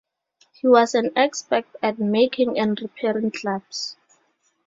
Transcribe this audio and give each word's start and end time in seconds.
He 0.53 0.67
was 0.67 0.95
an 0.95 1.11
expert 1.15 1.65
at 1.83 1.99
making 1.99 2.57
and 2.57 2.81
repairing 2.81 3.29
clubs. 3.29 3.97